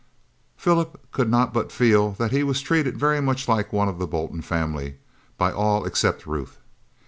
Philip 0.57 1.11
could 1.11 1.29
not 1.29 1.53
but 1.53 1.71
feel 1.71 2.13
that 2.13 2.31
he 2.31 2.41
was 2.43 2.59
treated 2.61 2.97
very 2.97 3.21
much 3.21 3.47
like 3.47 3.71
one 3.71 3.87
of 3.87 3.99
the 3.99 4.07
Bolton 4.07 4.41
family 4.41 4.95
by 5.37 5.51
all 5.51 5.85
except 5.85 6.25
Ruth. 6.25 6.57